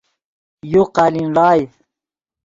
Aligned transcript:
یو 0.71 0.83
قالین 0.95 1.27
ڑائے 1.35 1.63